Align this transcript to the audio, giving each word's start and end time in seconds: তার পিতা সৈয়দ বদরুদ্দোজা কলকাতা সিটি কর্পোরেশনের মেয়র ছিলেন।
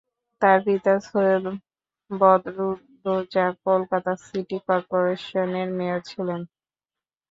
তার 0.41 0.57
পিতা 0.65 0.93
সৈয়দ 1.07 1.45
বদরুদ্দোজা 2.11 3.45
কলকাতা 3.65 4.11
সিটি 4.25 4.57
কর্পোরেশনের 4.67 5.69
মেয়র 5.77 5.99
ছিলেন। 6.09 6.41